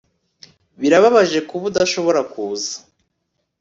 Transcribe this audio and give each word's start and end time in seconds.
Birababaje 0.79 1.39
kuba 1.49 1.63
udashobora 1.71 2.21
kuza 2.31 2.73